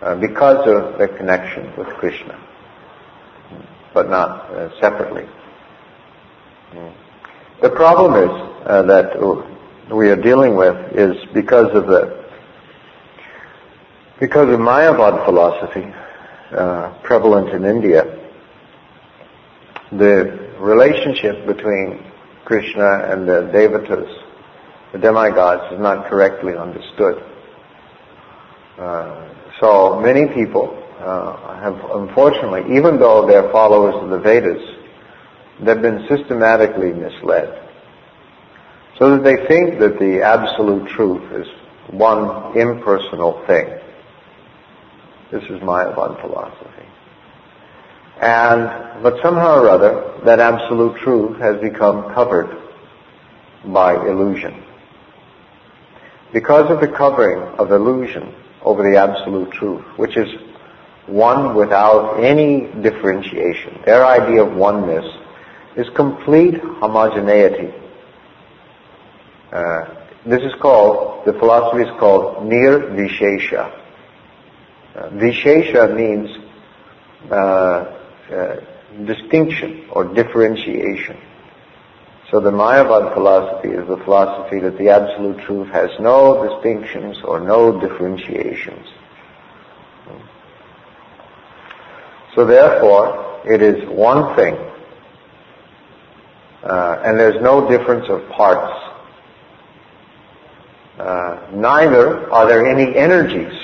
[0.00, 2.38] uh, because of the connection with Krishna,
[3.92, 5.24] but not uh, separately.
[6.70, 6.94] Mm.
[7.60, 8.30] The problem is
[8.64, 9.18] uh, that
[9.92, 12.30] we are dealing with is because of the
[14.20, 15.92] because of Mayavad philosophy,
[16.52, 18.04] uh, prevalent in India,
[19.90, 22.07] the relationship between
[22.48, 24.08] Krishna and the devatas,
[24.92, 27.22] the demigods, is not correctly understood.
[28.78, 29.28] Uh,
[29.60, 34.62] so many people uh, have, unfortunately, even though they're followers of the Vedas,
[35.60, 37.68] they've been systematically misled.
[38.98, 41.46] So that they think that the absolute truth is
[41.90, 43.66] one impersonal thing.
[45.30, 46.87] This is Mayavad philosophy.
[48.20, 52.50] And, but somehow or other, that absolute truth has become covered
[53.64, 54.64] by illusion.
[56.32, 60.28] Because of the covering of illusion over the absolute truth, which is
[61.06, 63.80] one without any differentiation.
[63.84, 65.06] Their idea of oneness
[65.76, 67.72] is complete homogeneity.
[69.52, 69.84] Uh,
[70.26, 73.80] this is called, the philosophy is called nirvishesha.
[75.12, 76.28] Vishesha means
[77.30, 77.97] uh,
[78.30, 78.56] uh,
[79.04, 81.16] distinction or differentiation.
[82.30, 87.40] So the Mayavad philosophy is the philosophy that the absolute truth has no distinctions or
[87.40, 88.86] no differentiations.
[92.34, 94.54] So therefore, it is one thing.
[96.62, 98.78] Uh, and there's no difference of parts.
[100.98, 103.57] Uh, neither are there any energies.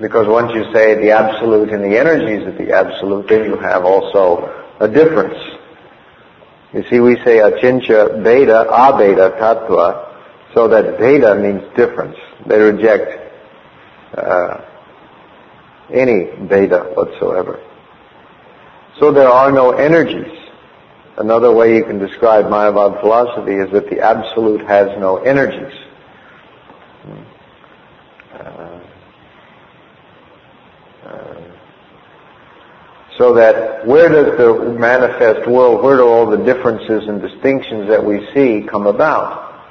[0.00, 3.84] Because once you say the absolute and the energies of the absolute, then you have
[3.84, 4.48] also
[4.80, 5.38] a difference.
[6.72, 10.08] You see, we say achintya bheda, abheda tattva,
[10.54, 12.16] so that bheda means difference.
[12.46, 13.10] They reject
[14.16, 14.64] uh,
[15.92, 17.60] any bheda whatsoever.
[18.98, 20.38] So there are no energies.
[21.16, 25.78] Another way you can describe Mayavad philosophy is that the absolute has no energies.
[28.32, 28.80] Uh, uh,
[33.20, 38.02] so that where does the manifest world, where do all the differences and distinctions that
[38.02, 39.62] we see come about?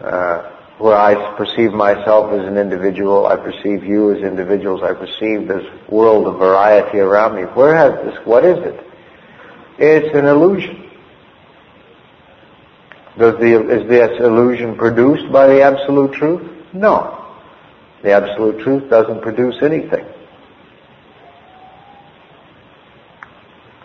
[0.00, 5.46] Uh, where I perceive myself as an individual, I perceive you as individuals, I perceive
[5.46, 7.42] this world of variety around me.
[7.42, 8.80] Where has this, what is it?
[9.78, 10.90] It's an illusion.
[13.18, 16.50] Does the, is this illusion produced by the absolute truth?
[16.72, 17.26] No.
[18.02, 20.06] The absolute truth doesn't produce anything.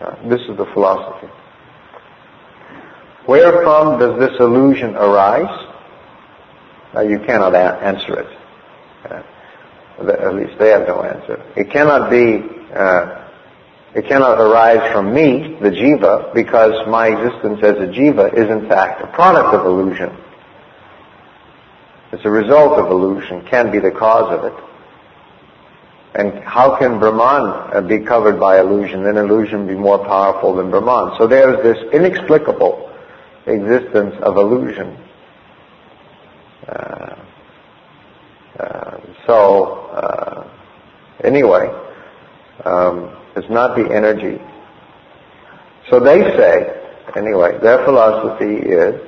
[0.00, 1.28] Uh, this is the philosophy.
[3.26, 5.72] Wherefrom does this illusion arise?
[6.94, 8.38] Uh, you cannot a- answer it.
[9.04, 9.22] Uh,
[10.10, 11.42] at least they have no answer.
[11.56, 12.44] It cannot be,
[12.74, 13.28] uh,
[13.94, 18.68] it cannot arise from me, the jiva, because my existence as a jiva is in
[18.68, 20.14] fact a product of illusion.
[22.12, 24.54] It's a result of illusion, can be the cause of it.
[26.18, 29.04] And how can Brahman uh, be covered by illusion?
[29.04, 31.16] Then illusion be more powerful than Brahman.
[31.18, 32.90] So there's this inexplicable
[33.46, 34.96] existence of illusion
[36.68, 37.16] uh,
[38.58, 40.48] uh, so, uh,
[41.22, 41.68] anyway,
[42.64, 44.40] um, it's not the energy.
[45.90, 46.82] So they say,
[47.14, 49.00] anyway, their philosophy is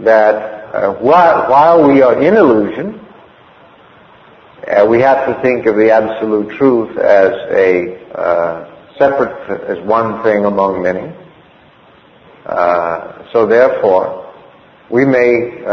[0.00, 3.03] that uh, while, while we are in illusion,
[4.66, 10.22] uh, we have to think of the absolute truth as a uh, separate, as one
[10.22, 11.12] thing among many.
[13.32, 14.32] so therefore,
[14.90, 15.64] we may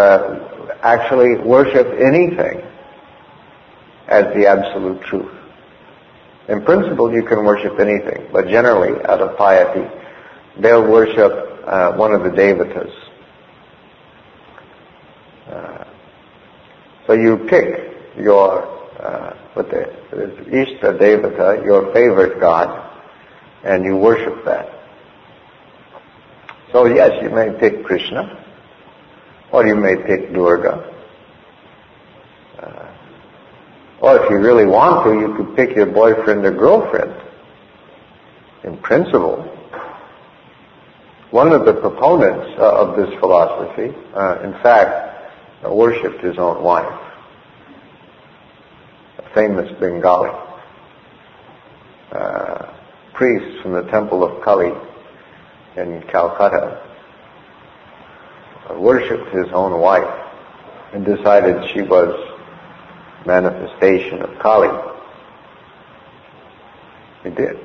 [0.82, 2.62] actually worship anything
[4.08, 5.32] as the absolute truth.
[6.50, 9.88] In principle, you can worship anything, but generally, out of piety,
[10.60, 11.32] they'll worship
[11.66, 12.92] uh, one of the devatas.
[15.48, 15.86] Uh,
[17.08, 22.90] so you pick your uh, what the Ishta Devata, your favorite god,
[23.64, 24.70] and you worship that.
[26.72, 28.46] So yes, you may pick Krishna,
[29.52, 30.94] or you may pick Durga.
[32.60, 32.88] Uh,
[34.00, 37.14] or if you really want to, you could pick your boyfriend or girlfriend.
[38.64, 39.48] In principle.
[41.32, 46.62] One of the proponents uh, of this philosophy, uh, in fact, uh, worshipped his own
[46.62, 47.11] wife.
[49.34, 50.30] Famous Bengali
[52.12, 52.74] uh,
[53.14, 54.74] priest from the temple of Kali
[55.78, 56.86] in Calcutta
[58.72, 60.28] worshipped his own wife
[60.94, 62.14] and decided she was
[63.26, 64.70] manifestation of Kali.
[67.24, 67.58] He did.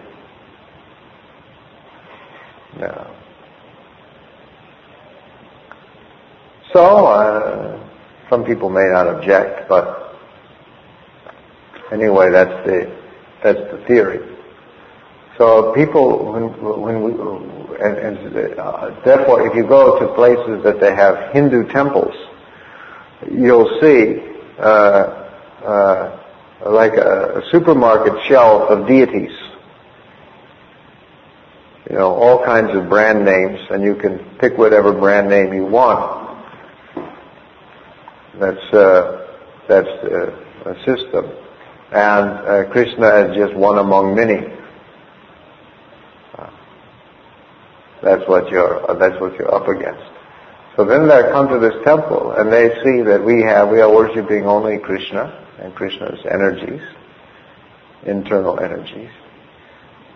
[2.78, 3.10] No.
[6.72, 7.88] So, uh,
[8.28, 10.05] some people may not object, but
[11.93, 12.91] anyway, that's the,
[13.43, 14.37] that's the theory.
[15.39, 16.45] So people, when,
[16.80, 17.12] when we,
[17.80, 22.14] and, and uh, therefore if you go to places that they have Hindu temples,
[23.30, 24.22] you'll see
[24.59, 25.26] uh,
[25.62, 26.22] uh,
[26.64, 29.32] like a, a supermarket shelf of deities.
[31.91, 35.64] You know, all kinds of brand names, and you can pick whatever brand name you
[35.66, 36.24] want.
[38.41, 39.28] That's uh,
[39.68, 40.32] that's uh,
[40.64, 41.30] a system,
[41.93, 44.57] and uh, Krishna is just one among many.
[48.03, 50.05] That's what you're, that's what you're up against.
[50.76, 53.93] So then they come to this temple and they see that we have, we are
[53.93, 56.82] worshipping only Krishna and Krishna's energies,
[58.05, 59.11] internal energies.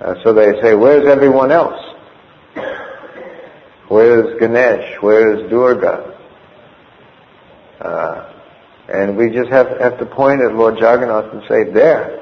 [0.00, 1.80] Uh, so they say, where's everyone else?
[3.88, 4.98] Where's Ganesh?
[5.00, 6.16] Where's Durga?
[7.80, 8.29] Uh,
[8.92, 12.16] and we just have, have to point at Lord Jagannath and say, there.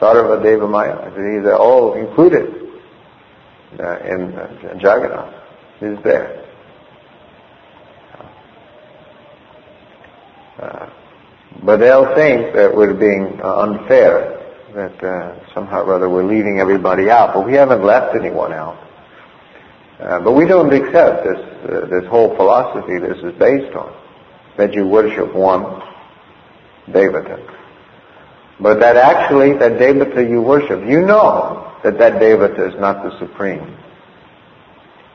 [0.00, 1.10] Sarva Deva Maya.
[1.10, 2.60] These are all included
[3.78, 5.34] uh, in uh, Jagannath
[5.80, 6.46] is there.
[10.60, 10.90] Uh,
[11.62, 14.36] but they'll think that we're being uh, unfair,
[14.74, 18.76] that uh, somehow or other we're leaving everybody out, but we haven't left anyone out.
[19.98, 23.94] Uh, but we don't accept this, uh, this whole philosophy this is based on,
[24.56, 25.82] that you worship one
[26.88, 27.56] Devata.
[28.60, 33.18] But that actually, that Devata you worship, you know that that Devata is not the
[33.18, 33.76] Supreme.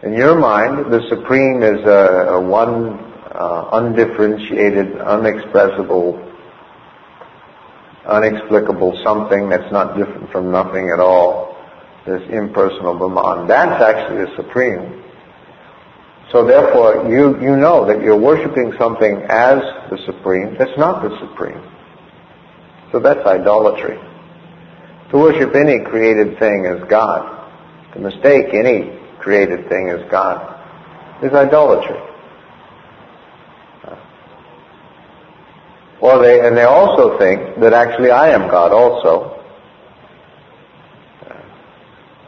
[0.03, 2.99] In your mind, the Supreme is a, a one
[3.31, 6.21] uh, undifferentiated, unexpressible,
[8.05, 11.57] unexplicable something that's not different from nothing at all,
[12.05, 13.47] this impersonal Brahman.
[13.47, 15.04] That's actually the Supreme.
[16.35, 21.17] So therefore, you, you know that you're worshiping something as the Supreme that's not the
[21.19, 21.61] Supreme.
[22.91, 23.97] So that's idolatry.
[25.11, 27.23] To worship any created thing as God,
[27.93, 30.59] to mistake any created thing as God,
[31.23, 32.01] is idolatry.
[36.01, 39.41] Or they, and they also think that actually I am God also.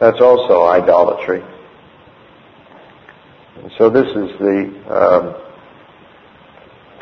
[0.00, 1.44] That's also idolatry.
[3.76, 5.48] So this is the um,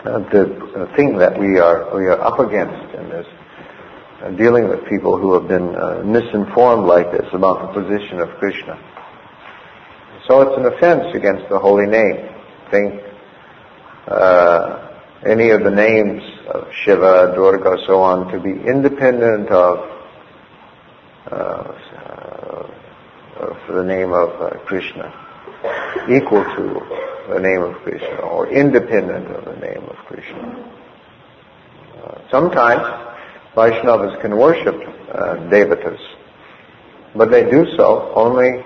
[0.06, 3.26] uh, the thing that we are we are up against in this,
[4.22, 8.28] uh, dealing with people who have been uh, misinformed like this about the position of
[8.38, 8.78] Krishna.
[10.28, 12.28] So it's an offense against the holy name.
[12.70, 13.02] Think
[14.06, 14.92] uh,
[15.26, 19.78] any of the names of Shiva, Durga, so on, to be independent of,
[21.30, 21.72] uh,
[23.40, 25.25] of the name of uh, Krishna,
[26.08, 30.72] equal to the name of Krishna, or independent of the name of Krishna.
[32.02, 32.82] Uh, sometimes
[33.54, 36.00] Vaishnavas can worship uh, devatas,
[37.14, 38.62] but they do so only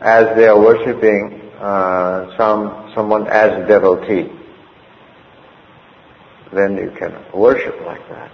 [0.00, 4.30] as they are worshipping uh, some someone as a devotee
[6.52, 8.30] then you can worship like that.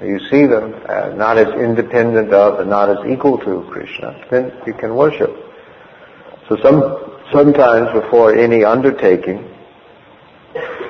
[0.00, 4.52] You see them uh, not as independent of and not as equal to Krishna, then
[4.66, 5.30] you can worship.
[6.48, 9.52] So some, sometimes before any undertaking,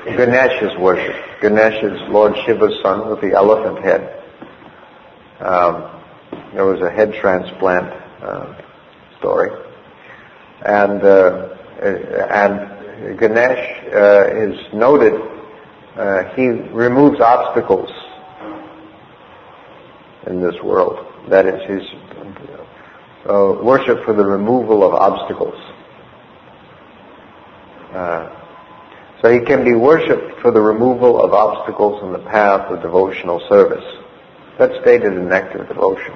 [0.04, 1.40] Ganesh is worshipped.
[1.40, 4.22] Ganesh is Lord Shiva's son with the elephant head.
[5.40, 5.90] Um,
[6.52, 7.92] there was a head transplant
[8.22, 8.60] uh,
[9.18, 9.50] story,
[10.64, 11.48] and uh,
[11.80, 15.14] and Ganesh uh, is noted
[15.96, 17.90] uh, he removes obstacles
[20.26, 20.98] in this world.
[21.28, 21.82] That is his
[23.28, 25.54] uh, worship for the removal of obstacles.
[27.92, 28.28] Uh,
[29.22, 33.40] so he can be worshipped for the removal of obstacles in the path of devotional
[33.48, 33.84] service.
[34.58, 36.14] That's stated in Nectar Devotion.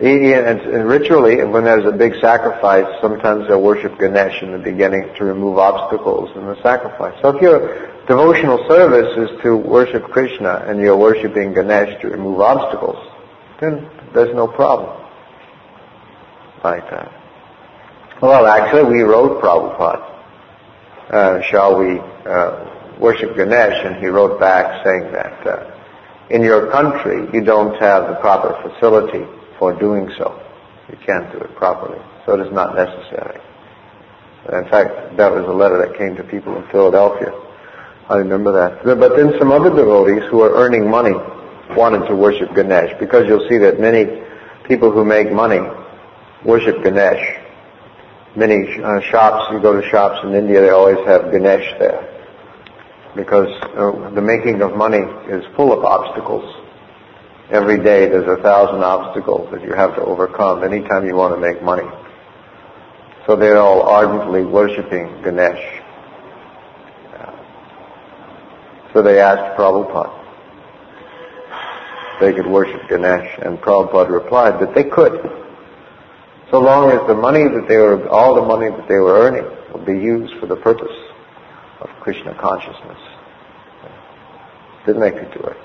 [0.00, 5.14] And, and ritually, when there's a big sacrifice, sometimes they'll worship Ganesh in the beginning
[5.16, 7.16] to remove obstacles in the sacrifice.
[7.22, 12.40] So if your devotional service is to worship Krishna and you're worshiping Ganesh to remove
[12.40, 12.98] obstacles,
[13.60, 15.00] then there's no problem
[16.62, 17.12] like that.
[18.22, 20.10] Well, actually, we wrote Prabhupada.
[21.10, 23.84] Uh, shall we uh, worship Ganesh?
[23.84, 25.70] And he wrote back saying that uh,
[26.30, 29.26] in your country you don't have the proper facility
[29.58, 30.40] for doing so.
[30.88, 32.00] You can't do it properly.
[32.24, 33.40] So it is not necessary.
[34.52, 37.32] In fact, that was a letter that came to people in Philadelphia.
[38.08, 38.84] I remember that.
[38.84, 41.14] But then some other devotees who are earning money
[41.70, 44.22] wanted to worship Ganesh because you'll see that many
[44.68, 45.60] people who make money
[46.44, 47.40] worship Ganesh.
[48.36, 52.10] Many uh, shops, you go to shops in India, they always have Ganesh there
[53.14, 56.44] because uh, the making of money is full of obstacles.
[57.50, 61.40] Every day there's a thousand obstacles that you have to overcome anytime you want to
[61.40, 61.88] make money.
[63.26, 65.82] So they're all ardently worshiping Ganesh.
[68.92, 70.23] So they asked Prabhupada
[72.20, 75.20] they could worship Ganesh, and Prabhupada replied that they could.
[76.50, 79.44] So long as the money that they were, all the money that they were earning
[79.72, 80.96] would be used for the purpose
[81.80, 82.98] of Krishna consciousness.
[84.86, 85.56] Then they could do it.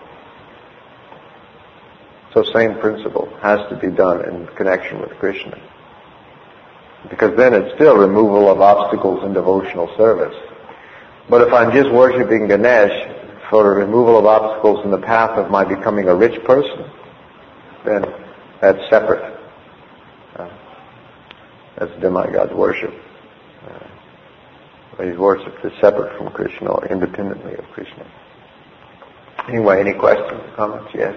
[2.34, 5.60] So same principle has to be done in connection with Krishna.
[7.10, 10.36] Because then it's still removal of obstacles in devotional service.
[11.30, 15.50] But if I'm just worshiping Ganesh for the removal of obstacles in the path of
[15.50, 16.90] my becoming a rich person,
[17.86, 18.06] then
[18.62, 19.40] that's separate.
[20.36, 20.50] Uh,
[21.78, 22.94] that's demigod worship.
[23.68, 28.06] Uh, worship is separate from Krishna or independently of Krishna.
[29.48, 30.92] Anyway, any questions, comments?
[30.94, 31.16] Yes?